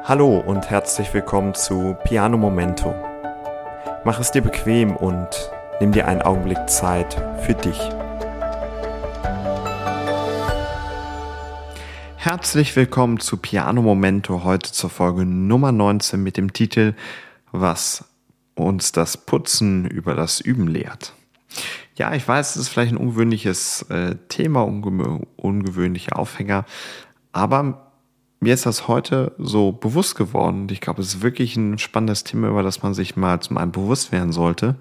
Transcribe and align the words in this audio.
Hallo 0.00 0.38
und 0.38 0.68
herzlich 0.68 1.14
willkommen 1.14 1.54
zu 1.54 1.96
Piano 2.04 2.36
Momento. 2.36 2.92
Mach 4.04 4.18
es 4.18 4.32
dir 4.32 4.42
bequem 4.42 4.96
und 4.96 5.28
nimm 5.80 5.92
dir 5.92 6.08
einen 6.08 6.22
Augenblick 6.22 6.68
Zeit 6.68 7.14
für 7.42 7.54
dich. 7.54 7.78
Herzlich 12.16 12.74
willkommen 12.74 13.20
zu 13.20 13.36
Piano 13.36 13.80
Momento, 13.80 14.42
heute 14.42 14.72
zur 14.72 14.90
Folge 14.90 15.24
Nummer 15.24 15.70
19 15.70 16.20
mit 16.20 16.36
dem 16.36 16.52
Titel 16.52 16.94
Was 17.52 18.04
uns 18.56 18.90
das 18.90 19.16
Putzen 19.16 19.86
über 19.86 20.14
das 20.14 20.40
Üben 20.40 20.66
lehrt. 20.66 21.14
Ja, 21.94 22.12
ich 22.14 22.26
weiß, 22.26 22.56
es 22.56 22.62
ist 22.62 22.68
vielleicht 22.70 22.92
ein 22.92 22.98
ungewöhnliches 22.98 23.82
äh, 23.82 24.16
Thema, 24.28 24.62
unge 24.62 25.20
ungewöhnlicher 25.36 26.18
Aufhänger, 26.18 26.64
aber 27.32 27.91
mir 28.42 28.54
ist 28.54 28.66
das 28.66 28.88
heute 28.88 29.32
so 29.38 29.70
bewusst 29.70 30.16
geworden. 30.16 30.66
Ich 30.70 30.80
glaube, 30.80 31.00
es 31.00 31.14
ist 31.14 31.22
wirklich 31.22 31.56
ein 31.56 31.78
spannendes 31.78 32.24
Thema, 32.24 32.48
über 32.48 32.64
das 32.64 32.82
man 32.82 32.92
sich 32.92 33.16
mal 33.16 33.40
zum 33.40 33.56
einen 33.56 33.70
bewusst 33.70 34.10
werden 34.10 34.32
sollte. 34.32 34.74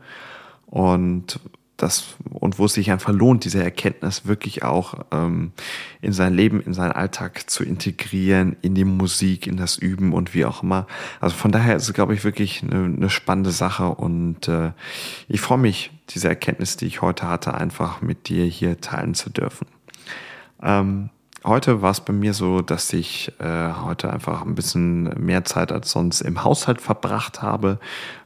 Und 0.65 1.39
das, 1.77 2.15
und 2.31 2.57
wo 2.57 2.65
es 2.65 2.73
sich 2.73 2.91
einfach 2.91 3.13
lohnt, 3.13 3.45
diese 3.45 3.63
Erkenntnis 3.63 4.25
wirklich 4.25 4.63
auch 4.63 4.95
ähm, 5.11 5.51
in 6.01 6.11
sein 6.11 6.33
Leben, 6.33 6.59
in 6.61 6.73
seinen 6.73 6.91
Alltag 6.91 7.49
zu 7.51 7.63
integrieren, 7.63 8.55
in 8.63 8.73
die 8.73 8.83
Musik, 8.83 9.45
in 9.45 9.57
das 9.57 9.77
Üben 9.77 10.13
und 10.13 10.33
wie 10.33 10.45
auch 10.45 10.63
immer. 10.63 10.87
Also 11.19 11.35
von 11.35 11.51
daher 11.51 11.75
ist 11.75 11.87
es, 11.87 11.93
glaube 11.93 12.15
ich, 12.15 12.23
wirklich 12.23 12.63
eine, 12.63 12.85
eine 12.85 13.09
spannende 13.09 13.51
Sache 13.51 13.89
und 13.89 14.47
äh, 14.47 14.71
ich 15.27 15.41
freue 15.41 15.59
mich, 15.59 15.91
diese 16.09 16.29
Erkenntnis, 16.29 16.77
die 16.77 16.87
ich 16.87 17.01
heute 17.01 17.27
hatte, 17.27 17.53
einfach 17.53 18.01
mit 18.01 18.27
dir 18.27 18.45
hier 18.45 18.81
teilen 18.81 19.13
zu 19.13 19.29
dürfen. 19.29 19.67
Ähm, 20.61 21.09
Heute 21.43 21.81
war 21.81 21.89
es 21.89 22.01
bei 22.01 22.13
mir 22.13 22.35
so, 22.35 22.61
dass 22.61 22.93
ich 22.93 23.33
äh, 23.39 23.73
heute 23.73 24.13
einfach 24.13 24.43
ein 24.43 24.53
bisschen 24.53 25.05
mehr 25.19 25.43
Zeit 25.43 25.71
als 25.71 25.89
sonst 25.89 26.21
im 26.21 26.43
Haushalt 26.43 26.79
verbracht 26.81 27.41
habe. 27.41 27.79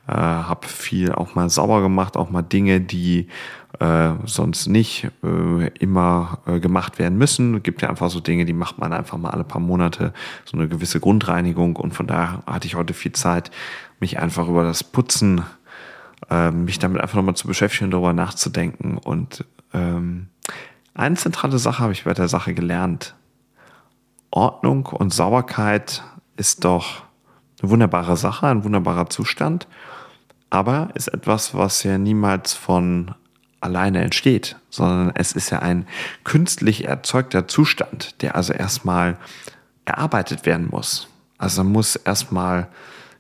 Äh, 0.06 0.12
habe 0.12 0.68
viel 0.68 1.14
auch 1.14 1.34
mal 1.34 1.50
sauber 1.50 1.82
gemacht, 1.82 2.18
auch 2.18 2.30
mal 2.30 2.42
Dinge, 2.42 2.82
die 2.82 3.30
äh, 3.80 4.10
sonst 4.26 4.68
nicht 4.68 5.08
äh, 5.24 5.68
immer 5.80 6.40
äh, 6.46 6.60
gemacht 6.60 7.00
werden 7.00 7.18
müssen. 7.18 7.56
Es 7.56 7.64
gibt 7.64 7.82
ja 7.82 7.90
einfach 7.90 8.10
so 8.10 8.20
Dinge, 8.20 8.44
die 8.44 8.54
macht 8.54 8.80
man 8.80 8.92
einfach 8.92 9.18
mal 9.18 9.30
alle 9.30 9.46
paar 9.46 9.62
Monate, 9.62 10.12
so 10.44 10.58
eine 10.58 10.68
gewisse 10.68 11.00
Grundreinigung. 11.00 11.78
Und 11.78 11.94
von 11.94 12.08
daher 12.08 12.44
hatte 12.46 12.68
ich 12.68 12.76
heute 12.76 12.94
viel 12.94 13.14
Zeit, 13.14 13.50
mich 14.02 14.20
einfach 14.20 14.50
über 14.50 14.66
das 14.66 14.84
Putzen, 14.84 15.42
äh, 16.30 16.52
mich 16.52 16.80
damit 16.80 17.00
einfach 17.00 17.16
nochmal 17.16 17.36
zu 17.36 17.48
beschäftigen, 17.48 17.92
darüber 17.92 18.12
nachzudenken 18.12 18.98
und 18.98 19.46
ähm, 19.74 20.28
eine 20.96 21.16
zentrale 21.16 21.60
Sache 21.60 21.80
habe 21.80 21.94
ich 21.94 22.06
bei 22.06 22.14
der 22.14 22.28
Sache 22.28 22.54
gelernt. 22.54 23.16
Ordnung 24.32 24.88
und 24.88 25.14
Sauberkeit 25.14 26.04
ist 26.38 26.66
doch 26.66 27.04
eine 27.62 27.70
wunderbare 27.70 28.18
Sache, 28.18 28.48
ein 28.48 28.64
wunderbarer 28.64 29.10
Zustand, 29.10 29.68
aber 30.50 30.90
ist 30.94 31.10
etwas, 31.10 31.54
was 31.54 31.84
ja 31.84 31.98
niemals 31.98 32.54
von 32.54 33.14
alleine 33.62 34.04
entsteht, 34.04 34.58
sondern 34.70 35.12
es 35.16 35.32
ist 35.32 35.50
ja 35.50 35.60
ein 35.60 35.88
künstlich 36.24 36.86
erzeugter 36.86 37.48
Zustand, 37.48 38.22
der 38.22 38.36
also 38.36 38.54
erstmal 38.54 39.18
erarbeitet 39.86 40.46
werden 40.46 40.68
muss. 40.70 41.08
Also 41.38 41.64
muss 41.64 41.96
erstmal 41.96 42.68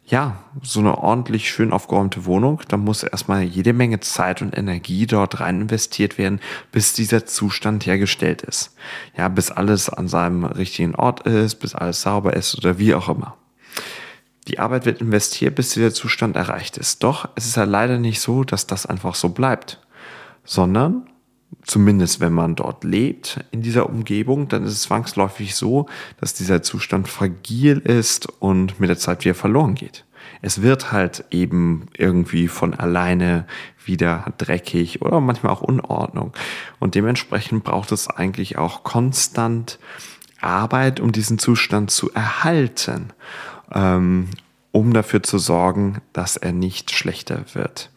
ja, 0.08 0.38
so 0.61 0.80
eine 0.80 1.00
ordentlich 1.00 1.50
schön 1.50 1.73
aufgeräumte 1.73 2.25
Wohnung, 2.25 2.61
da 2.67 2.78
muss 2.78 3.02
erstmal 3.02 3.42
jede 3.42 3.73
Menge 3.73 4.00
Zeit 4.02 4.42
und 4.42 4.56
Energie 4.56 5.08
dort 5.08 5.39
rein 5.39 5.61
investiert 5.61 6.20
werden, 6.20 6.39
bis 6.72 6.94
dieser 6.94 7.25
Zustand 7.25 7.88
hergestellt 7.88 8.44
ist. 8.44 8.76
Ja, 9.17 9.30
bis 9.30 9.50
alles 9.50 9.89
an 9.89 10.08
seinem 10.08 10.45
richtigen 10.45 10.94
Ort 10.95 11.22
ist, 11.22 11.56
bis 11.56 11.73
alles 11.73 12.03
sauber 12.03 12.36
ist 12.36 12.56
oder 12.56 12.78
wie 12.78 12.94
auch 12.94 13.09
immer. 13.09 13.36
Die 14.48 14.59
Arbeit 14.59 14.86
wird 14.86 15.02
investiert, 15.02 15.56
bis 15.56 15.72
dieser 15.72 15.92
Zustand 15.92 16.36
erreicht 16.36 16.78
ist. 16.78 17.02
Doch 17.03 17.30
es 17.33 17.48
ist 17.48 17.58
ja 17.58 17.64
leider 17.64 17.98
nicht 17.98 18.22
so, 18.22 18.44
dass 18.44 18.67
das 18.67 18.86
einfach 18.86 19.16
so 19.16 19.30
bleibt, 19.30 19.81
sondern 20.44 21.10
zumindest 21.64 22.20
wenn 22.20 22.33
man 22.33 22.56
dort 22.56 22.83
lebt, 22.83 23.44
in 23.52 23.61
dieser 23.61 23.89
Umgebung, 23.89 24.48
dann 24.48 24.64
ist 24.64 24.72
es 24.72 24.82
zwangsläufig 24.83 25.56
so, 25.56 25.88
dass 26.20 26.33
dieser 26.33 26.61
Zustand 26.61 27.08
fragil 27.08 27.80
ist 27.80 28.28
und 28.39 28.80
mit 28.80 28.89
der 28.89 28.98
Zeit 28.98 29.26
wieder 29.26 29.36
verloren 29.36 29.76
geht. 29.76 30.05
Es 30.42 30.61
wird 30.61 30.92
halt 30.92 31.26
eben 31.32 31.88
irgendwie 31.98 32.48
von 32.48 32.73
alleine 32.73 33.45
wieder 33.84 34.34
dreckig 34.38 35.02
oder 35.02 35.20
manchmal 35.20 35.54
auch 35.54 35.61
Unordnung. 35.61 36.34
Und 36.80 36.95
dementsprechend 36.95 37.64
braucht 37.64 37.92
es 37.92 38.08
eigentlich 38.10 38.58
auch 38.58 38.84
konstant 38.84 39.80
Arbeit, 40.42 41.00
um 41.00 41.11
diesen 41.11 41.39
Zustand 41.39 41.92
zu 41.92 42.11
erhalten, 42.11 43.14
ähm, 43.72 44.30
um 44.72 44.94
dafür 44.94 45.23
zu 45.23 45.38
sorgen, 45.38 46.02
dass 46.14 46.38
er 46.38 46.52
nicht 46.52 46.92
schlechter 46.92 47.45
wird. 47.54 47.92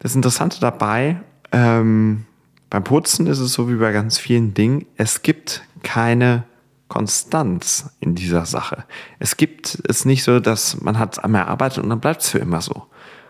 Das 0.00 0.14
Interessante 0.14 0.60
dabei 0.60 1.20
ähm, 1.52 2.26
beim 2.70 2.84
Putzen 2.84 3.26
ist 3.26 3.40
es 3.40 3.52
so 3.52 3.68
wie 3.68 3.76
bei 3.76 3.92
ganz 3.92 4.18
vielen 4.18 4.54
Dingen, 4.54 4.86
es 4.96 5.22
gibt 5.22 5.62
keine 5.82 6.44
Konstanz 6.88 7.96
in 8.00 8.14
dieser 8.14 8.46
Sache. 8.46 8.84
Es 9.18 9.36
gibt 9.36 9.80
es 9.88 10.04
nicht 10.04 10.22
so, 10.22 10.40
dass 10.40 10.80
man 10.80 10.98
hat 10.98 11.14
es 11.14 11.18
einmal 11.18 11.42
erarbeitet 11.42 11.82
und 11.82 11.90
dann 11.90 12.00
bleibt 12.00 12.22
es 12.22 12.28
für 12.28 12.38
immer 12.38 12.60
so, 12.60 12.86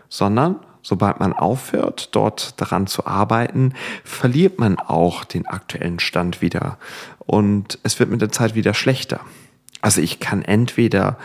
sondern 0.09 0.59
sobald 0.81 1.19
man 1.19 1.33
aufhört, 1.33 2.09
dort 2.13 2.59
daran 2.59 2.87
zu 2.87 3.05
arbeiten, 3.05 3.73
verliert 4.03 4.59
man 4.59 4.79
auch 4.79 5.23
den 5.23 5.47
aktuellen 5.47 5.99
Stand 5.99 6.41
wieder 6.41 6.77
und 7.19 7.79
es 7.83 7.99
wird 7.99 8.09
mit 8.09 8.21
der 8.21 8.31
Zeit 8.31 8.55
wieder 8.55 8.73
schlechter. 8.73 9.21
Also 9.81 10.01
ich 10.01 10.19
kann 10.19 10.43
entweder 10.43 11.17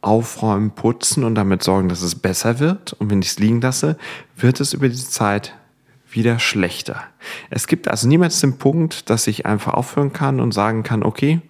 aufräumen, 0.00 0.70
putzen 0.70 1.24
und 1.24 1.34
damit 1.34 1.62
sorgen, 1.62 1.88
dass 1.88 2.02
es 2.02 2.14
besser 2.14 2.58
wird 2.58 2.94
und 2.94 3.10
wenn 3.10 3.20
ich 3.20 3.28
es 3.28 3.38
liegen 3.38 3.60
lasse, 3.60 3.98
wird 4.36 4.60
es 4.60 4.72
über 4.72 4.88
die 4.88 4.94
Zeit 4.94 5.54
wieder 6.14 6.38
schlechter. 6.38 7.02
Es 7.50 7.66
gibt 7.66 7.88
also 7.88 8.08
niemals 8.08 8.40
den 8.40 8.58
Punkt, 8.58 9.10
dass 9.10 9.26
ich 9.26 9.46
einfach 9.46 9.74
aufhören 9.74 10.12
kann 10.12 10.40
und 10.40 10.52
sagen 10.52 10.82
kann, 10.82 11.02
okay, 11.02 11.40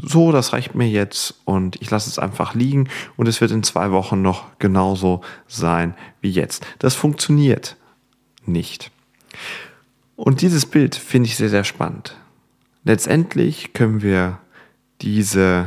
so, 0.00 0.30
das 0.30 0.52
reicht 0.52 0.74
mir 0.76 0.88
jetzt 0.88 1.40
und 1.44 1.80
ich 1.82 1.90
lasse 1.90 2.08
es 2.08 2.18
einfach 2.18 2.54
liegen 2.54 2.88
und 3.16 3.26
es 3.26 3.40
wird 3.40 3.50
in 3.50 3.64
zwei 3.64 3.90
Wochen 3.90 4.22
noch 4.22 4.46
genauso 4.58 5.22
sein 5.48 5.94
wie 6.20 6.30
jetzt. 6.30 6.64
Das 6.78 6.94
funktioniert 6.94 7.76
nicht. 8.46 8.92
Und 10.14 10.40
dieses 10.40 10.66
Bild 10.66 10.94
finde 10.94 11.28
ich 11.28 11.36
sehr, 11.36 11.48
sehr 11.48 11.64
spannend. 11.64 12.16
Letztendlich 12.84 13.72
können 13.72 14.02
wir 14.02 14.38
diese, 15.00 15.66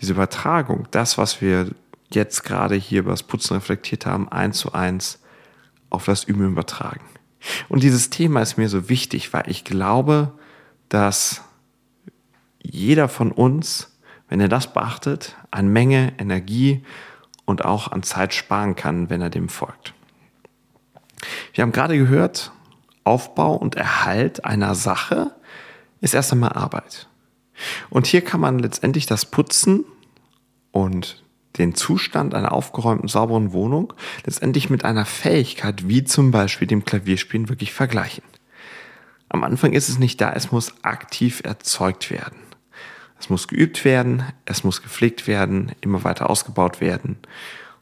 diese 0.00 0.12
Übertragung, 0.12 0.88
das, 0.90 1.18
was 1.18 1.40
wir 1.40 1.70
jetzt 2.10 2.44
gerade 2.44 2.74
hier 2.74 3.00
über 3.00 3.10
das 3.10 3.22
Putzen 3.22 3.54
reflektiert 3.54 4.06
haben, 4.06 4.28
eins 4.28 4.58
zu 4.58 4.72
eins 4.72 5.21
auf 5.92 6.04
das 6.06 6.24
Üben 6.24 6.46
übertragen. 6.46 7.04
Und 7.68 7.82
dieses 7.82 8.10
Thema 8.10 8.40
ist 8.40 8.56
mir 8.56 8.68
so 8.68 8.88
wichtig, 8.88 9.32
weil 9.32 9.44
ich 9.48 9.64
glaube, 9.64 10.32
dass 10.88 11.42
jeder 12.62 13.08
von 13.08 13.32
uns, 13.32 13.96
wenn 14.28 14.40
er 14.40 14.48
das 14.48 14.72
beachtet, 14.72 15.36
eine 15.50 15.68
Menge 15.68 16.12
Energie 16.18 16.84
und 17.44 17.64
auch 17.64 17.90
an 17.90 18.02
Zeit 18.02 18.34
sparen 18.34 18.76
kann, 18.76 19.10
wenn 19.10 19.20
er 19.20 19.30
dem 19.30 19.48
folgt. 19.48 19.94
Wir 21.52 21.62
haben 21.62 21.72
gerade 21.72 21.98
gehört, 21.98 22.52
Aufbau 23.04 23.54
und 23.54 23.74
Erhalt 23.74 24.44
einer 24.44 24.74
Sache 24.74 25.34
ist 26.00 26.14
erst 26.14 26.32
einmal 26.32 26.52
Arbeit. 26.52 27.08
Und 27.90 28.06
hier 28.06 28.22
kann 28.22 28.40
man 28.40 28.58
letztendlich 28.58 29.06
das 29.06 29.24
Putzen 29.24 29.84
und 30.70 31.22
den 31.58 31.74
Zustand 31.74 32.34
einer 32.34 32.52
aufgeräumten, 32.52 33.08
sauberen 33.08 33.52
Wohnung 33.52 33.92
letztendlich 34.24 34.70
mit 34.70 34.84
einer 34.84 35.04
Fähigkeit 35.04 35.88
wie 35.88 36.04
zum 36.04 36.30
Beispiel 36.30 36.66
dem 36.66 36.84
Klavierspielen 36.84 37.48
wirklich 37.48 37.72
vergleichen. 37.72 38.24
Am 39.28 39.44
Anfang 39.44 39.72
ist 39.72 39.88
es 39.88 39.98
nicht 39.98 40.20
da, 40.20 40.32
es 40.32 40.52
muss 40.52 40.74
aktiv 40.82 41.40
erzeugt 41.44 42.10
werden. 42.10 42.38
Es 43.18 43.30
muss 43.30 43.48
geübt 43.48 43.84
werden, 43.84 44.24
es 44.44 44.64
muss 44.64 44.82
gepflegt 44.82 45.26
werden, 45.26 45.72
immer 45.80 46.04
weiter 46.04 46.28
ausgebaut 46.28 46.80
werden. 46.80 47.18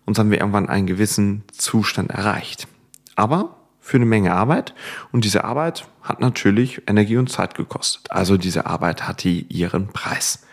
Und 0.04 0.14
so 0.14 0.20
haben 0.20 0.30
wir 0.30 0.38
irgendwann 0.38 0.68
einen 0.68 0.86
gewissen 0.86 1.44
Zustand 1.50 2.10
erreicht. 2.10 2.68
Aber 3.16 3.56
für 3.80 3.96
eine 3.96 4.06
Menge 4.06 4.32
Arbeit. 4.32 4.74
Und 5.10 5.24
diese 5.24 5.44
Arbeit 5.44 5.86
hat 6.02 6.20
natürlich 6.20 6.82
Energie 6.86 7.16
und 7.16 7.30
Zeit 7.30 7.54
gekostet. 7.54 8.10
Also 8.10 8.36
diese 8.36 8.66
Arbeit 8.66 9.08
hatte 9.08 9.28
ihren 9.28 9.88
Preis. 9.88 10.46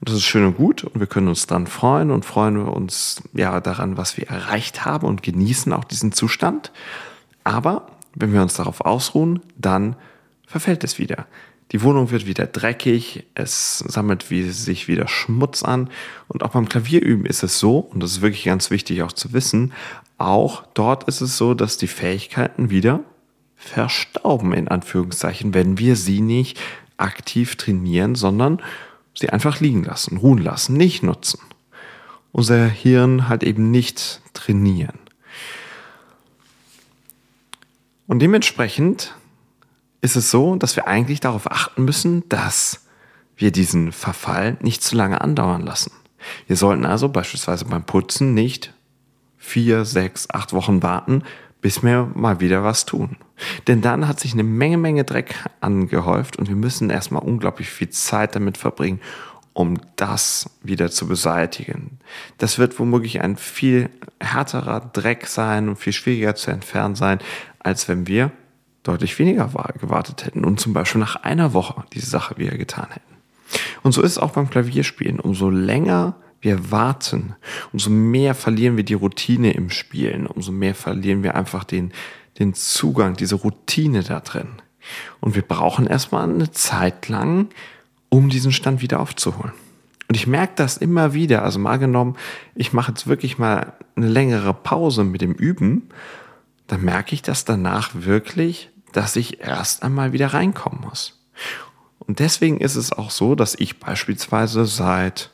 Und 0.00 0.10
das 0.10 0.16
ist 0.16 0.24
schön 0.24 0.44
und 0.44 0.56
gut 0.56 0.84
und 0.84 1.00
wir 1.00 1.06
können 1.06 1.28
uns 1.28 1.46
dran 1.46 1.66
freuen 1.66 2.10
und 2.10 2.24
freuen 2.24 2.56
wir 2.58 2.72
uns 2.72 3.22
ja 3.32 3.60
daran, 3.60 3.96
was 3.96 4.16
wir 4.16 4.28
erreicht 4.28 4.84
haben 4.84 5.06
und 5.06 5.22
genießen 5.22 5.72
auch 5.72 5.84
diesen 5.84 6.12
Zustand. 6.12 6.70
Aber 7.44 7.86
wenn 8.14 8.32
wir 8.32 8.42
uns 8.42 8.54
darauf 8.54 8.82
ausruhen, 8.82 9.40
dann 9.56 9.96
verfällt 10.46 10.84
es 10.84 10.98
wieder. 10.98 11.26
Die 11.72 11.82
Wohnung 11.82 12.10
wird 12.10 12.26
wieder 12.26 12.46
dreckig, 12.46 13.24
es 13.34 13.78
sammelt 13.78 14.30
wie 14.30 14.48
sich 14.50 14.86
wieder 14.86 15.08
Schmutz 15.08 15.64
an 15.64 15.90
und 16.28 16.44
auch 16.44 16.50
beim 16.50 16.68
Klavierüben 16.68 17.26
ist 17.26 17.42
es 17.42 17.58
so, 17.58 17.78
und 17.78 18.02
das 18.02 18.12
ist 18.12 18.20
wirklich 18.20 18.44
ganz 18.44 18.70
wichtig 18.70 19.02
auch 19.02 19.12
zu 19.12 19.32
wissen, 19.32 19.72
auch 20.16 20.64
dort 20.74 21.04
ist 21.04 21.20
es 21.20 21.36
so, 21.36 21.54
dass 21.54 21.76
die 21.76 21.88
Fähigkeiten 21.88 22.70
wieder 22.70 23.00
verstauben, 23.56 24.52
in 24.52 24.68
Anführungszeichen, 24.68 25.54
wenn 25.54 25.78
wir 25.78 25.96
sie 25.96 26.20
nicht 26.20 26.60
aktiv 26.98 27.56
trainieren, 27.56 28.14
sondern 28.14 28.62
sie 29.16 29.30
einfach 29.30 29.60
liegen 29.60 29.84
lassen, 29.84 30.18
ruhen 30.18 30.38
lassen, 30.38 30.76
nicht 30.76 31.02
nutzen. 31.02 31.40
Unser 32.32 32.66
Hirn 32.66 33.28
halt 33.28 33.42
eben 33.42 33.70
nicht 33.70 34.20
trainieren. 34.34 34.98
Und 38.06 38.20
dementsprechend 38.20 39.14
ist 40.00 40.16
es 40.16 40.30
so, 40.30 40.56
dass 40.56 40.76
wir 40.76 40.86
eigentlich 40.86 41.20
darauf 41.20 41.50
achten 41.50 41.84
müssen, 41.84 42.28
dass 42.28 42.86
wir 43.36 43.50
diesen 43.50 43.92
Verfall 43.92 44.56
nicht 44.60 44.82
zu 44.82 44.96
lange 44.96 45.20
andauern 45.20 45.62
lassen. 45.62 45.92
Wir 46.46 46.56
sollten 46.56 46.84
also 46.84 47.08
beispielsweise 47.08 47.64
beim 47.64 47.84
Putzen 47.84 48.34
nicht 48.34 48.72
vier, 49.36 49.84
sechs, 49.84 50.28
acht 50.30 50.52
Wochen 50.52 50.82
warten, 50.82 51.22
bis 51.60 51.82
wir 51.82 52.10
mal 52.14 52.40
wieder 52.40 52.64
was 52.64 52.84
tun. 52.84 53.16
Denn 53.66 53.82
dann 53.82 54.08
hat 54.08 54.20
sich 54.20 54.32
eine 54.32 54.44
Menge, 54.44 54.78
Menge 54.78 55.04
Dreck 55.04 55.44
angehäuft 55.60 56.36
und 56.36 56.48
wir 56.48 56.56
müssen 56.56 56.90
erstmal 56.90 57.22
unglaublich 57.22 57.68
viel 57.68 57.90
Zeit 57.90 58.34
damit 58.34 58.56
verbringen, 58.56 59.00
um 59.52 59.78
das 59.96 60.50
wieder 60.62 60.90
zu 60.90 61.06
beseitigen. 61.08 61.98
Das 62.38 62.58
wird 62.58 62.78
womöglich 62.78 63.22
ein 63.22 63.36
viel 63.36 63.88
härterer 64.20 64.80
Dreck 64.92 65.26
sein 65.26 65.68
und 65.68 65.76
viel 65.76 65.92
schwieriger 65.92 66.34
zu 66.34 66.50
entfernen 66.50 66.94
sein, 66.94 67.18
als 67.58 67.88
wenn 67.88 68.06
wir 68.06 68.32
deutlich 68.82 69.18
weniger 69.18 69.50
gewartet 69.80 70.24
hätten 70.24 70.44
und 70.44 70.60
zum 70.60 70.72
Beispiel 70.72 71.00
nach 71.00 71.16
einer 71.16 71.54
Woche 71.54 71.84
diese 71.92 72.08
Sache 72.08 72.38
wieder 72.38 72.56
getan 72.56 72.88
hätten. 72.90 73.16
Und 73.82 73.92
so 73.92 74.02
ist 74.02 74.12
es 74.12 74.18
auch 74.18 74.32
beim 74.32 74.50
Klavierspielen. 74.50 75.20
Umso 75.20 75.50
länger 75.50 76.16
wir 76.40 76.70
warten, 76.70 77.34
umso 77.72 77.90
mehr 77.90 78.34
verlieren 78.34 78.76
wir 78.76 78.84
die 78.84 78.94
Routine 78.94 79.52
im 79.52 79.70
Spielen, 79.70 80.26
umso 80.26 80.52
mehr 80.52 80.74
verlieren 80.74 81.22
wir 81.22 81.34
einfach 81.34 81.64
den, 81.64 81.92
den 82.38 82.54
Zugang, 82.54 83.16
diese 83.16 83.36
Routine 83.36 84.02
da 84.02 84.20
drin. 84.20 84.48
Und 85.20 85.34
wir 85.34 85.42
brauchen 85.42 85.86
erstmal 85.86 86.28
eine 86.28 86.50
Zeit 86.52 87.08
lang, 87.08 87.48
um 88.08 88.28
diesen 88.28 88.52
Stand 88.52 88.82
wieder 88.82 89.00
aufzuholen. 89.00 89.52
Und 90.08 90.14
ich 90.14 90.26
merke 90.26 90.52
das 90.56 90.76
immer 90.76 91.14
wieder. 91.14 91.42
Also 91.42 91.58
mal 91.58 91.78
genommen, 91.78 92.16
ich 92.54 92.72
mache 92.72 92.92
jetzt 92.92 93.06
wirklich 93.06 93.38
mal 93.38 93.72
eine 93.96 94.08
längere 94.08 94.54
Pause 94.54 95.04
mit 95.04 95.20
dem 95.20 95.32
Üben, 95.32 95.88
dann 96.68 96.82
merke 96.82 97.14
ich 97.14 97.22
das 97.22 97.44
danach 97.44 97.90
wirklich, 97.94 98.70
dass 98.92 99.16
ich 99.16 99.40
erst 99.40 99.82
einmal 99.82 100.12
wieder 100.12 100.28
reinkommen 100.28 100.80
muss. 100.80 101.20
Und 101.98 102.20
deswegen 102.20 102.58
ist 102.60 102.76
es 102.76 102.92
auch 102.92 103.10
so, 103.10 103.34
dass 103.34 103.54
ich 103.54 103.80
beispielsweise 103.80 104.64
seit, 104.64 105.30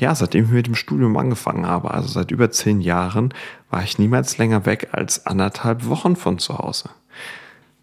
ja, 0.00 0.14
seitdem 0.14 0.44
ich 0.44 0.50
mit 0.50 0.66
dem 0.66 0.74
Studium 0.74 1.16
angefangen 1.16 1.66
habe, 1.66 1.92
also 1.92 2.08
seit 2.08 2.30
über 2.30 2.50
zehn 2.50 2.80
Jahren, 2.80 3.32
war 3.70 3.82
ich 3.82 3.98
niemals 3.98 4.38
länger 4.38 4.66
weg 4.66 4.88
als 4.92 5.26
anderthalb 5.26 5.86
Wochen 5.86 6.16
von 6.16 6.38
zu 6.38 6.58
Hause. 6.58 6.90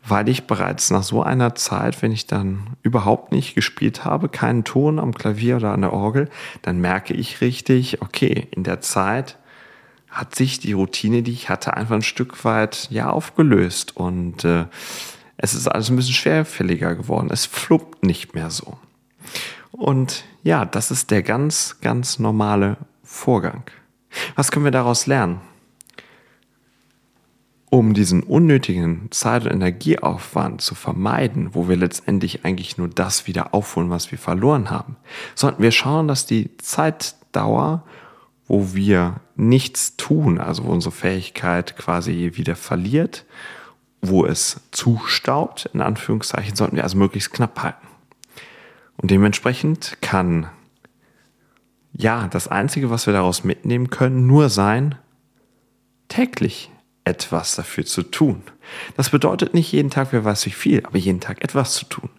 Weil 0.05 0.27
ich 0.27 0.47
bereits 0.47 0.91
nach 0.91 1.03
so 1.03 1.23
einer 1.23 1.55
Zeit, 1.55 2.01
wenn 2.01 2.11
ich 2.11 2.27
dann 2.27 2.67
überhaupt 2.81 3.31
nicht 3.31 3.55
gespielt 3.55 4.03
habe, 4.03 4.29
keinen 4.29 4.63
Ton 4.63 4.99
am 4.99 5.13
Klavier 5.13 5.55
oder 5.55 5.71
an 5.71 5.81
der 5.81 5.93
Orgel, 5.93 6.29
dann 6.61 6.79
merke 6.79 7.13
ich 7.13 7.41
richtig, 7.41 8.01
okay, 8.01 8.47
in 8.51 8.63
der 8.63 8.81
Zeit 8.81 9.37
hat 10.09 10.35
sich 10.35 10.59
die 10.59 10.73
Routine, 10.73 11.23
die 11.23 11.31
ich 11.31 11.49
hatte, 11.49 11.75
einfach 11.75 11.95
ein 11.95 12.03
Stück 12.03 12.45
weit 12.45 12.87
ja 12.91 13.09
aufgelöst 13.09 13.97
und 13.97 14.45
äh, 14.45 14.65
es 15.37 15.55
ist 15.55 15.67
alles 15.67 15.89
ein 15.89 15.95
bisschen 15.95 16.13
schwerfälliger 16.13 16.95
geworden. 16.95 17.29
Es 17.31 17.45
fluppt 17.45 18.05
nicht 18.05 18.35
mehr 18.35 18.51
so. 18.51 18.77
Und 19.73 20.23
ja, 20.43 20.65
das 20.65 20.91
ist 20.91 21.11
der 21.11 21.23
ganz, 21.23 21.77
ganz 21.81 22.19
normale 22.19 22.77
Vorgang. 23.03 23.63
Was 24.35 24.51
können 24.51 24.65
wir 24.65 24.71
daraus 24.71 25.07
lernen? 25.07 25.41
Um 27.69 27.95
diesen 27.95 28.21
unnötigen 28.21 29.07
Zeit- 29.09 29.45
und 29.45 29.51
Energieaufwand 29.51 30.61
zu 30.61 30.75
vermeiden, 30.75 31.55
wo 31.55 31.67
wir 31.67 31.75
letztendlich 31.75 32.45
eigentlich 32.45 32.77
nur 32.77 32.87
das 32.87 33.25
wieder 33.25 33.55
aufholen, 33.55 33.89
was 33.89 34.11
wir 34.11 34.19
verloren 34.19 34.69
haben, 34.69 34.95
sollten 35.33 35.63
wir 35.63 35.71
schauen, 35.71 36.07
dass 36.07 36.27
die 36.27 36.55
Zeitdauer, 36.57 37.83
wo 38.47 38.75
wir 38.75 39.21
nichts 39.35 39.97
tun, 39.97 40.39
also 40.39 40.65
wo 40.65 40.69
unsere 40.69 40.91
Fähigkeit 40.91 41.75
quasi 41.75 42.33
wieder 42.35 42.55
verliert 42.55 43.25
wo 44.03 44.25
es 44.25 44.59
zustaubt, 44.71 45.69
in 45.73 45.81
Anführungszeichen, 45.81 46.57
sollten 46.57 46.75
wir 46.75 46.83
also 46.83 46.97
möglichst 46.97 47.31
knapp 47.31 47.63
halten. 47.63 47.87
Und 48.97 49.11
dementsprechend 49.11 49.97
kann, 50.01 50.47
ja, 51.91 52.27
das 52.27 52.47
Einzige, 52.47 52.89
was 52.89 53.05
wir 53.05 53.13
daraus 53.13 53.43
mitnehmen 53.43 53.89
können, 53.89 54.27
nur 54.27 54.49
sein, 54.49 54.95
täglich 56.07 56.71
etwas 57.05 57.55
dafür 57.55 57.85
zu 57.85 58.03
tun. 58.03 58.43
Das 58.95 59.09
bedeutet 59.09 59.53
nicht 59.53 59.71
jeden 59.71 59.89
Tag, 59.89 60.09
wer 60.11 60.23
weiß 60.23 60.45
wie 60.45 60.51
viel, 60.51 60.85
aber 60.85 60.97
jeden 60.97 61.19
Tag 61.19 61.43
etwas 61.43 61.73
zu 61.73 61.85
tun. 61.85 62.09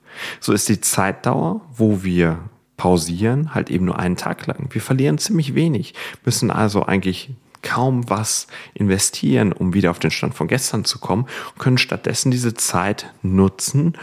So 0.40 0.52
ist 0.52 0.68
die 0.68 0.80
Zeitdauer, 0.80 1.62
wo 1.74 2.04
wir 2.04 2.38
pausieren, 2.76 3.54
halt 3.54 3.70
eben 3.70 3.84
nur 3.84 3.98
einen 3.98 4.16
Tag 4.16 4.46
lang. 4.46 4.68
Wir 4.70 4.80
verlieren 4.80 5.18
ziemlich 5.18 5.54
wenig, 5.54 5.94
müssen 6.24 6.50
also 6.50 6.84
eigentlich 6.84 7.30
kaum 7.62 8.10
was 8.10 8.46
investieren, 8.74 9.52
um 9.52 9.72
wieder 9.72 9.90
auf 9.90 9.98
den 9.98 10.10
Stand 10.10 10.34
von 10.34 10.48
gestern 10.48 10.84
zu 10.84 10.98
kommen, 10.98 11.26
können 11.58 11.78
stattdessen 11.78 12.30
diese 12.30 12.54
Zeit 12.54 13.12
nutzen, 13.22 13.96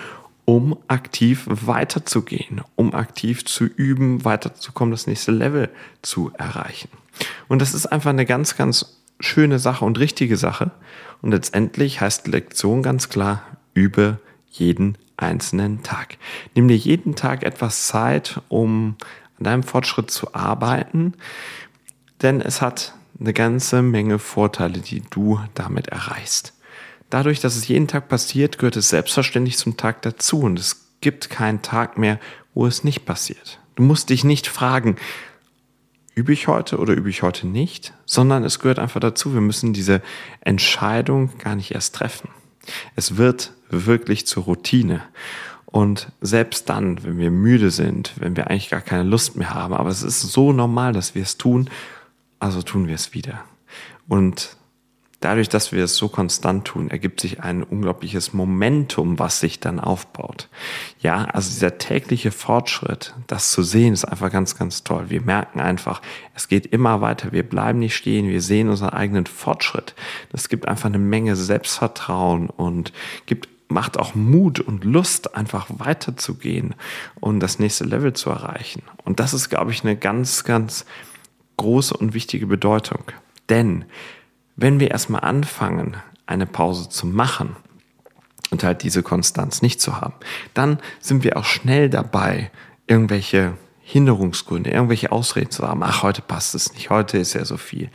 um 0.46 0.78
aktiv 0.88 1.46
weiterzugehen, 1.48 2.62
um 2.76 2.94
aktiv 2.94 3.46
zu 3.46 3.66
üben, 3.66 4.26
weiterzukommen, 4.26 4.92
das 4.92 5.08
nächste 5.08 5.32
Level 5.32 5.70
zu 6.02 6.32
erreichen. 6.38 6.90
Und 7.48 7.62
das 7.62 7.74
ist 7.74 7.86
einfach 7.86 8.10
eine 8.10 8.26
ganz, 8.26 8.58
ganz 8.58 8.98
schöne 9.20 9.60
Sache 9.60 9.86
und 9.86 10.00
richtige 10.00 10.38
Sache. 10.38 10.72
Und 11.22 11.32
letztendlich 11.32 12.02
heißt 12.02 12.28
die 12.28 12.32
Lektion 12.32 12.82
ganz 12.82 13.10
klar, 13.10 13.44
übe 13.74 14.20
jeden 14.50 14.98
einzelnen 15.18 15.84
Tag. 15.84 16.18
Nimm 16.56 16.68
dir 16.68 16.78
jeden 16.78 17.16
Tag 17.16 17.44
etwas 17.44 17.88
Zeit, 17.88 18.42
um 18.50 18.96
an 19.38 19.44
deinem 19.44 19.64
Fortschritt 19.64 20.12
zu 20.12 20.34
arbeiten, 20.34 21.14
denn 22.22 22.42
es 22.42 22.62
hat 22.62 22.96
eine 23.20 23.34
ganze 23.34 23.82
Menge 23.82 24.20
Vorteile, 24.20 24.80
die 24.80 25.02
du 25.10 25.40
damit 25.54 25.88
erreichst. 25.88 26.54
Dadurch, 27.12 27.42
dass 27.42 27.58
es 27.58 27.68
jeden 27.68 27.90
Tag 27.90 28.08
passiert, 28.08 28.58
gehört 28.58 28.78
es 28.78 28.88
selbstverständlich 28.88 29.58
zum 29.58 29.75
Tag 29.75 30.02
dazu 30.02 30.40
und 30.40 30.58
es 30.58 30.88
gibt 31.02 31.30
keinen 31.30 31.62
Tag 31.62 31.98
mehr, 31.98 32.19
wo 32.54 32.66
es 32.66 32.86
nicht 32.86 33.06
passiert. 33.06 33.60
Du 33.75 33.84
musst 33.84 34.10
dich 34.10 34.24
nicht 34.24 34.48
fragen, 34.48 34.96
übe 36.16 36.31
ich 36.31 36.48
heute 36.48 36.78
oder 36.78 36.94
übe 36.94 37.10
ich 37.10 37.22
heute 37.22 37.48
nicht, 37.48 37.94
sondern 38.06 38.46
es 38.46 38.60
gehört 38.60 38.80
einfach 38.80 39.02
dazu. 39.02 39.34
Wir 39.34 39.42
müssen 39.42 39.74
diese 39.74 40.02
Entscheidung 40.40 41.38
gar 41.38 41.56
nicht 41.56 41.72
erst 41.72 41.96
treffen. 41.96 42.30
Es 42.96 43.18
wird 43.18 43.52
wirklich 43.69 44.25
zur 44.25 44.44
Routine. 44.44 45.02
Und 45.66 46.13
selbst 46.22 46.69
dann, 46.69 47.04
wenn 47.04 47.18
wir 47.18 47.31
müde 47.31 47.72
sind, 47.72 48.13
wenn 48.19 48.38
wir 48.38 48.50
eigentlich 48.50 48.69
gar 48.69 48.81
keine 48.81 49.04
Lust 49.04 49.36
mehr 49.36 49.54
haben, 49.54 49.74
aber 49.74 49.90
es 49.90 50.02
ist 50.02 50.22
so 50.22 50.54
normal, 50.54 50.94
dass 50.94 51.13
wir 51.13 51.24
es 51.24 51.38
tun, 51.38 51.69
also 52.40 52.62
tun 52.62 52.88
wir 52.88 52.96
es 52.96 53.13
wieder. 53.13 53.44
Und 54.08 54.56
dadurch, 55.22 55.48
dass 55.48 55.72
wir 55.72 55.84
es 55.84 55.96
so 55.96 56.10
konstant 56.10 56.66
tun, 56.66 56.90
ergibt 56.90 57.22
sich 57.22 57.40
ein 57.40 57.63
unglaubliches 57.63 58.34
Momentum, 58.34 59.20
was 59.20 59.40
sich 59.40 59.60
dann 59.60 59.80
aufbaut. 59.80 60.50
Ja, 61.00 61.25
also 61.25 61.50
dieser 61.50 61.78
tägliche 61.78 62.32
Fortschritt, 62.32 63.13
das 63.28 63.51
zu 63.51 63.63
sehen, 63.63 63.94
ist 63.94 64.04
einfach 64.04 64.32
ganz, 64.32 64.58
ganz 64.58 64.84
toll. 64.84 65.06
Wir 65.10 65.22
merken 65.22 65.62
einfach, 65.62 66.01
es 66.36 66.48
geht 66.48 66.66
immer 66.66 67.01
weiter. 67.01 67.32
Wir 67.32 67.48
bleiben 67.48 67.80
nicht 67.80 67.96
stehen. 67.96 68.28
Wir 68.28 68.42
sehen 68.42 68.68
unseren 68.68 68.90
eigenen 68.90 69.28
Fortschritt. 69.28 69.96
Das 70.32 70.50
gibt 70.50 70.68
einfach 70.68 70.90
eine 70.90 71.00
Menge 71.00 71.36
Selbstvertrauen 71.36 72.50
und 72.50 72.92
gibt 73.25 73.48
macht 73.72 73.98
auch 73.98 74.16
Mut 74.16 74.60
und 74.60 74.84
Lust, 74.84 75.34
einfach 75.34 75.68
weiterzugehen 75.70 76.75
und 77.22 77.40
das 77.40 77.58
nächste 77.58 77.86
Level 77.86 78.12
zu 78.12 78.30
erreichen. 78.30 78.84
Und 79.06 79.22
das 79.22 79.34
ist, 79.34 79.50
glaube 79.50 79.72
ich, 79.72 79.86
eine 79.86 79.96
ganz, 79.96 80.44
ganz 80.44 80.86
große 81.56 81.96
und 81.96 82.13
wichtige 82.13 82.48
Bedeutung. 82.48 83.04
Denn 83.48 83.86
wenn 84.55 84.79
wir 84.79 84.91
erstmal 84.91 85.22
anfangen, 85.22 85.98
eine 86.25 86.46
Pause 86.46 86.89
zu 86.89 87.08
machen 87.08 87.55
und 88.51 88.63
halt 88.63 88.84
diese 88.84 89.03
Konstanz 89.03 89.62
nicht 89.62 89.81
zu 89.81 90.00
haben, 90.00 90.13
dann 90.53 90.79
sind 91.00 91.24
wir 91.24 91.38
auch 91.38 91.46
schnell 91.46 91.89
dabei, 91.89 92.51
irgendwelche 92.88 93.53
Hinderungsgründe, 93.81 94.70
irgendwelche 94.70 95.12
Ausreden 95.12 95.51
zu 95.51 95.67
haben. 95.67 95.84
Ach, 95.84 96.03
heute 96.03 96.22
passt 96.22 96.55
es 96.55 96.74
nicht, 96.74 96.89
heute 96.89 97.17
ist 97.17 97.34
ja 97.34 97.43
so 97.43 97.58
viel. 97.58 97.89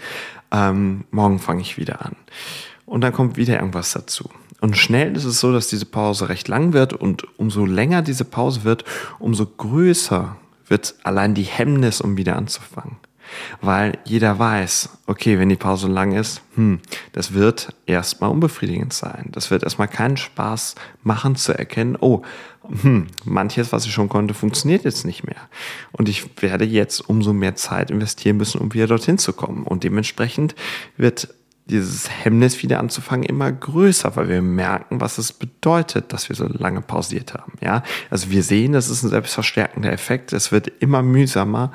Ähm, 0.51 1.05
morgen 1.11 1.39
fange 1.39 1.63
ich 1.63 1.79
wieder 1.79 2.05
an. 2.05 2.17
Und 2.85 3.01
dann 3.01 3.13
kommt 3.13 3.37
wieder 3.37 3.59
irgendwas 3.59 3.93
dazu. 3.93 4.31
Und 4.61 4.77
schnell 4.77 5.17
ist 5.17 5.25
es 5.25 5.41
so, 5.41 5.53
dass 5.53 5.69
diese 5.69 5.87
Pause 5.87 6.29
recht 6.29 6.49
lang 6.49 6.73
wird 6.73 6.93
und 6.93 7.27
umso 7.39 7.67
länger 7.67 8.03
diese 8.03 8.25
Pause 8.25 8.65
wird, 8.65 8.85
umso 9.19 9.47
größer 9.47 10.37
wird 10.67 10.95
allein 11.03 11.35
die 11.35 11.43
Hemmnis, 11.43 12.01
um 12.01 12.17
wieder 12.17 12.37
anzufangen. 12.37 12.97
Weil 13.61 13.99
jeder 14.05 14.39
weiß, 14.39 14.91
okay, 15.07 15.39
wenn 15.39 15.49
die 15.49 15.57
Pause 15.57 15.89
lang 15.89 16.13
ist, 16.13 16.43
hm, 16.55 16.81
das 17.13 17.33
wird 17.33 17.75
erstmal 17.87 18.31
unbefriedigend 18.31 18.93
sein. 18.93 19.29
Das 19.33 19.51
wird 19.51 19.63
erstmal 19.63 19.89
keinen 19.89 20.17
Spaß 20.17 20.75
machen 21.03 21.37
zu 21.37 21.57
erkennen, 21.57 21.97
oh, 22.01 22.23
hm, 22.83 23.07
manches, 23.25 23.73
was 23.73 23.87
ich 23.87 23.93
schon 23.93 24.09
konnte, 24.09 24.35
funktioniert 24.35 24.85
jetzt 24.85 25.05
nicht 25.05 25.25
mehr. 25.25 25.37
Und 25.93 26.09
ich 26.09 26.43
werde 26.43 26.65
jetzt 26.65 27.01
umso 27.09 27.33
mehr 27.33 27.55
Zeit 27.55 27.91
investieren 27.91 28.37
müssen, 28.37 28.61
um 28.61 28.75
wieder 28.75 28.87
dorthin 28.87 29.19
zu 29.19 29.33
kommen. 29.33 29.65
Und 29.65 29.85
dementsprechend 29.85 30.55
wird 30.97 31.29
dieses 31.67 32.09
Hemmnis 32.09 32.63
wieder 32.63 32.79
anzufangen 32.79 33.25
immer 33.25 33.51
größer, 33.51 34.15
weil 34.15 34.29
wir 34.29 34.43
merken, 34.43 35.01
was 35.01 35.19
es 35.19 35.33
bedeutet, 35.33 36.13
dass 36.13 36.29
wir 36.29 36.37
so 36.37 36.47
lange 36.47 36.81
pausiert 36.81 37.35
haben. 37.35 37.55
Ja, 37.61 37.83
also 38.09 38.31
wir 38.31 38.43
sehen, 38.43 38.73
das 38.73 38.89
ist 38.89 39.03
ein 39.03 39.11
selbstverstärkender 39.11 39.93
Effekt. 39.93 40.33
Es 40.33 40.53
wird 40.53 40.69
immer 40.81 41.03
mühsamer. 41.03 41.73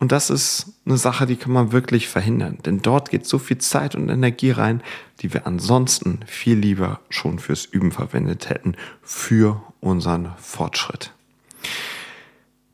Und 0.00 0.12
das 0.12 0.30
ist 0.30 0.72
eine 0.86 0.96
Sache, 0.96 1.26
die 1.26 1.36
kann 1.36 1.52
man 1.52 1.72
wirklich 1.72 2.08
verhindern. 2.08 2.58
Denn 2.64 2.80
dort 2.80 3.10
geht 3.10 3.26
so 3.26 3.38
viel 3.38 3.58
Zeit 3.58 3.94
und 3.94 4.08
Energie 4.08 4.50
rein, 4.50 4.82
die 5.20 5.32
wir 5.34 5.46
ansonsten 5.46 6.20
viel 6.26 6.56
lieber 6.58 7.00
schon 7.10 7.38
fürs 7.38 7.66
Üben 7.66 7.92
verwendet 7.92 8.48
hätten, 8.48 8.76
für 9.02 9.62
unseren 9.80 10.32
Fortschritt. 10.38 11.12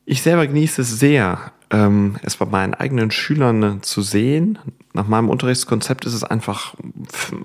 Ich 0.05 0.21
selber 0.21 0.47
genieße 0.47 0.81
es 0.81 0.99
sehr, 0.99 1.51
ähm, 1.69 2.15
es 2.23 2.37
bei 2.37 2.45
meinen 2.45 2.73
eigenen 2.73 3.11
Schülern 3.11 3.83
zu 3.83 4.01
sehen. 4.01 4.57
Nach 4.93 5.05
meinem 5.05 5.29
Unterrichtskonzept 5.29 6.05
ist 6.05 6.13
es 6.13 6.23
einfach 6.23 6.75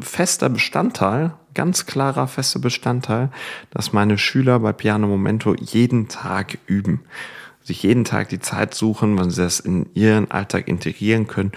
fester 0.01 0.49
Bestandteil, 0.49 1.35
ganz 1.55 1.87
klarer 1.87 2.29
fester 2.29 2.61
Bestandteil, 2.61 3.31
dass 3.71 3.93
meine 3.93 4.17
Schüler 4.17 4.61
bei 4.61 4.73
Piano 4.73 5.09
Momento 5.09 5.57
jeden 5.57 6.07
Tag 6.07 6.59
üben. 6.67 7.01
Sich 7.63 7.83
jeden 7.83 8.05
Tag 8.05 8.29
die 8.29 8.41
Zeit 8.41 8.75
suchen, 8.75 9.19
wann 9.19 9.31
sie 9.31 9.43
das 9.43 9.61
in 9.61 9.87
ihren 9.95 10.31
Alltag 10.31 10.69
integrieren 10.69 11.27
können 11.27 11.53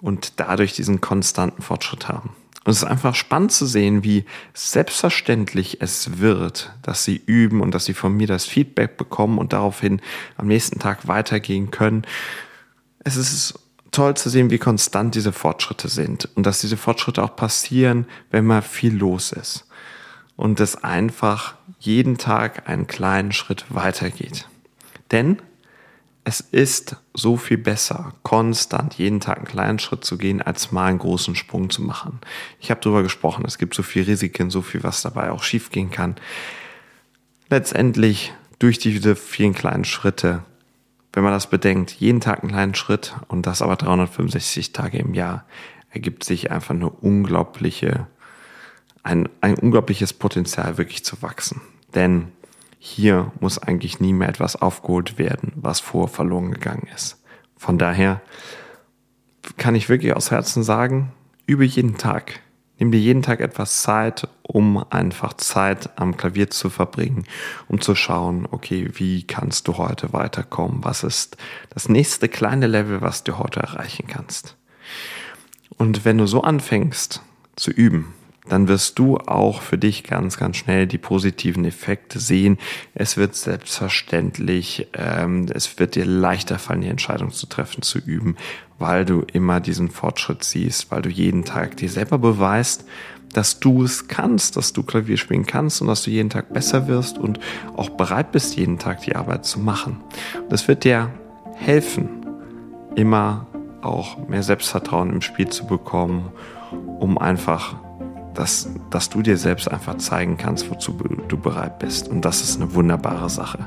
und 0.00 0.40
dadurch 0.40 0.72
diesen 0.72 1.00
konstanten 1.00 1.62
Fortschritt 1.62 2.08
haben. 2.08 2.30
Und 2.64 2.70
es 2.70 2.78
ist 2.78 2.84
einfach 2.84 3.14
spannend 3.14 3.52
zu 3.52 3.66
sehen, 3.66 4.04
wie 4.04 4.24
selbstverständlich 4.54 5.82
es 5.82 6.18
wird, 6.18 6.72
dass 6.82 7.04
sie 7.04 7.22
üben 7.26 7.60
und 7.60 7.74
dass 7.74 7.84
sie 7.84 7.92
von 7.92 8.16
mir 8.16 8.26
das 8.26 8.46
Feedback 8.46 8.96
bekommen 8.96 9.38
und 9.38 9.52
daraufhin 9.52 10.00
am 10.38 10.46
nächsten 10.46 10.78
Tag 10.78 11.06
weitergehen 11.06 11.70
können. 11.70 12.06
Es 13.00 13.16
ist 13.16 13.60
toll 13.90 14.16
zu 14.16 14.30
sehen, 14.30 14.50
wie 14.50 14.58
konstant 14.58 15.14
diese 15.14 15.32
Fortschritte 15.32 15.88
sind 15.88 16.28
und 16.34 16.46
dass 16.46 16.60
diese 16.60 16.78
Fortschritte 16.78 17.22
auch 17.22 17.36
passieren, 17.36 18.06
wenn 18.30 18.46
mal 18.46 18.62
viel 18.62 18.96
los 18.96 19.30
ist. 19.32 19.66
Und 20.36 20.58
es 20.58 20.82
einfach 20.82 21.54
jeden 21.78 22.16
Tag 22.16 22.68
einen 22.68 22.86
kleinen 22.86 23.32
Schritt 23.32 23.66
weitergeht. 23.68 24.48
Denn 25.10 25.40
es 26.24 26.40
ist 26.40 26.96
so 27.12 27.36
viel 27.36 27.58
besser, 27.58 28.14
konstant 28.22 28.94
jeden 28.94 29.20
Tag 29.20 29.36
einen 29.36 29.46
kleinen 29.46 29.78
Schritt 29.78 30.04
zu 30.04 30.16
gehen, 30.16 30.40
als 30.40 30.72
mal 30.72 30.86
einen 30.86 30.98
großen 30.98 31.36
Sprung 31.36 31.68
zu 31.68 31.82
machen. 31.82 32.18
Ich 32.60 32.70
habe 32.70 32.80
darüber 32.80 33.02
gesprochen, 33.02 33.44
es 33.46 33.58
gibt 33.58 33.74
so 33.74 33.82
viel 33.82 34.04
Risiken, 34.04 34.50
so 34.50 34.62
viel, 34.62 34.82
was 34.82 35.02
dabei 35.02 35.30
auch 35.30 35.42
schiefgehen 35.42 35.90
kann. 35.90 36.16
Letztendlich 37.50 38.32
durch 38.58 38.78
diese 38.78 39.16
vielen 39.16 39.52
kleinen 39.52 39.84
Schritte, 39.84 40.42
wenn 41.12 41.22
man 41.22 41.32
das 41.32 41.50
bedenkt, 41.50 41.90
jeden 41.92 42.20
Tag 42.20 42.42
einen 42.42 42.52
kleinen 42.52 42.74
Schritt 42.74 43.14
und 43.28 43.46
das 43.46 43.60
aber 43.60 43.76
365 43.76 44.72
Tage 44.72 44.98
im 44.98 45.12
Jahr, 45.12 45.44
ergibt 45.90 46.24
sich 46.24 46.50
einfach 46.50 46.74
eine 46.74 46.88
unglaubliche, 46.88 48.06
ein, 49.02 49.28
ein 49.42 49.56
unglaubliches 49.56 50.14
Potenzial 50.14 50.78
wirklich 50.78 51.04
zu 51.04 51.20
wachsen. 51.20 51.60
Denn 51.94 52.32
hier 52.86 53.32
muss 53.40 53.56
eigentlich 53.56 53.98
nie 53.98 54.12
mehr 54.12 54.28
etwas 54.28 54.56
aufgeholt 54.60 55.18
werden, 55.18 55.52
was 55.56 55.80
vor 55.80 56.06
verloren 56.06 56.50
gegangen 56.50 56.86
ist. 56.94 57.18
Von 57.56 57.78
daher 57.78 58.20
kann 59.56 59.74
ich 59.74 59.88
wirklich 59.88 60.14
aus 60.14 60.30
Herzen 60.30 60.62
sagen, 60.62 61.10
übe 61.46 61.64
jeden 61.64 61.96
Tag. 61.96 62.40
Nimm 62.78 62.92
dir 62.92 63.00
jeden 63.00 63.22
Tag 63.22 63.40
etwas 63.40 63.80
Zeit, 63.80 64.28
um 64.42 64.84
einfach 64.90 65.32
Zeit 65.32 65.98
am 65.98 66.18
Klavier 66.18 66.50
zu 66.50 66.68
verbringen, 66.68 67.24
um 67.68 67.80
zu 67.80 67.94
schauen, 67.94 68.46
okay, 68.50 68.90
wie 68.92 69.26
kannst 69.26 69.66
du 69.66 69.78
heute 69.78 70.12
weiterkommen? 70.12 70.84
Was 70.84 71.04
ist 71.04 71.38
das 71.70 71.88
nächste 71.88 72.28
kleine 72.28 72.66
Level, 72.66 73.00
was 73.00 73.24
du 73.24 73.38
heute 73.38 73.60
erreichen 73.60 74.08
kannst? 74.08 74.58
Und 75.78 76.04
wenn 76.04 76.18
du 76.18 76.26
so 76.26 76.42
anfängst 76.42 77.22
zu 77.56 77.70
üben, 77.70 78.12
dann 78.48 78.68
wirst 78.68 78.98
du 78.98 79.16
auch 79.16 79.62
für 79.62 79.78
dich 79.78 80.04
ganz, 80.04 80.36
ganz 80.36 80.56
schnell 80.58 80.86
die 80.86 80.98
positiven 80.98 81.64
Effekte 81.64 82.18
sehen. 82.18 82.58
Es 82.94 83.16
wird 83.16 83.34
selbstverständlich, 83.34 84.88
ähm, 84.92 85.46
es 85.52 85.78
wird 85.78 85.94
dir 85.94 86.04
leichter 86.04 86.58
fallen, 86.58 86.82
die 86.82 86.88
Entscheidung 86.88 87.32
zu 87.32 87.46
treffen, 87.46 87.82
zu 87.82 87.98
üben, 87.98 88.36
weil 88.78 89.06
du 89.06 89.22
immer 89.32 89.60
diesen 89.60 89.90
Fortschritt 89.90 90.44
siehst, 90.44 90.90
weil 90.90 91.00
du 91.00 91.08
jeden 91.08 91.44
Tag 91.44 91.78
dir 91.78 91.88
selber 91.88 92.18
beweist, 92.18 92.84
dass 93.32 93.60
du 93.60 93.82
es 93.82 94.08
kannst, 94.08 94.56
dass 94.56 94.72
du 94.72 94.82
Klavier 94.82 95.16
spielen 95.16 95.46
kannst 95.46 95.80
und 95.80 95.88
dass 95.88 96.02
du 96.02 96.10
jeden 96.10 96.30
Tag 96.30 96.52
besser 96.52 96.86
wirst 96.86 97.18
und 97.18 97.40
auch 97.76 97.90
bereit 97.90 98.30
bist, 98.30 98.56
jeden 98.56 98.78
Tag 98.78 99.00
die 99.00 99.16
Arbeit 99.16 99.44
zu 99.44 99.58
machen. 99.58 100.00
Das 100.50 100.68
wird 100.68 100.84
dir 100.84 101.10
helfen, 101.56 102.08
immer 102.94 103.46
auch 103.82 104.28
mehr 104.28 104.42
Selbstvertrauen 104.42 105.10
im 105.10 105.20
Spiel 105.20 105.48
zu 105.48 105.66
bekommen, 105.66 106.30
um 107.00 107.18
einfach 107.18 107.76
dass, 108.34 108.68
dass 108.90 109.08
du 109.10 109.22
dir 109.22 109.36
selbst 109.36 109.70
einfach 109.70 109.96
zeigen 109.98 110.36
kannst, 110.36 110.70
wozu 110.70 110.92
du 111.28 111.38
bereit 111.38 111.78
bist. 111.78 112.08
Und 112.08 112.24
das 112.24 112.42
ist 112.42 112.60
eine 112.60 112.74
wunderbare 112.74 113.30
Sache. 113.30 113.60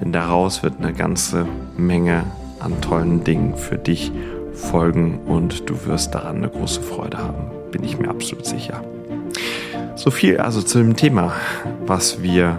Denn 0.00 0.12
daraus 0.12 0.62
wird 0.62 0.74
eine 0.78 0.92
ganze 0.92 1.46
Menge 1.76 2.24
an 2.60 2.80
tollen 2.80 3.24
Dingen 3.24 3.56
für 3.56 3.76
dich 3.76 4.12
folgen 4.54 5.18
und 5.26 5.68
du 5.68 5.86
wirst 5.86 6.14
daran 6.14 6.36
eine 6.36 6.48
große 6.48 6.82
Freude 6.82 7.18
haben, 7.18 7.50
bin 7.70 7.82
ich 7.82 7.98
mir 7.98 8.08
absolut 8.08 8.46
sicher. 8.46 8.82
So 9.96 10.10
viel 10.10 10.38
also 10.38 10.62
zu 10.62 10.78
dem 10.78 10.96
Thema, 10.96 11.32
was 11.86 12.22
wir 12.22 12.58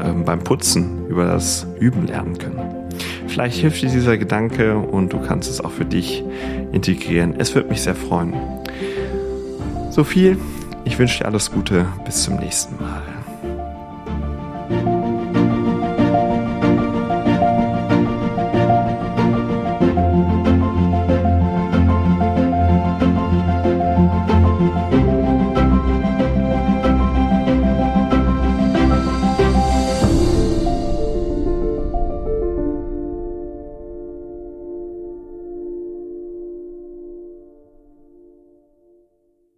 ähm, 0.00 0.24
beim 0.24 0.40
Putzen 0.40 1.06
über 1.08 1.24
das 1.24 1.66
Üben 1.80 2.06
lernen 2.06 2.38
können. 2.38 2.60
Vielleicht 3.26 3.58
hilft 3.58 3.82
dir 3.82 3.90
dieser 3.90 4.16
Gedanke 4.16 4.76
und 4.76 5.12
du 5.12 5.20
kannst 5.20 5.50
es 5.50 5.60
auch 5.60 5.70
für 5.70 5.84
dich 5.84 6.24
integrieren. 6.72 7.34
Es 7.38 7.54
würde 7.54 7.68
mich 7.68 7.82
sehr 7.82 7.94
freuen. 7.94 8.34
So 9.98 10.04
viel. 10.04 10.38
Ich 10.84 10.96
wünsche 10.96 11.18
dir 11.18 11.24
alles 11.24 11.50
Gute. 11.50 11.84
Bis 12.04 12.22
zum 12.22 12.36
nächsten 12.36 12.76
Mal. 12.80 13.02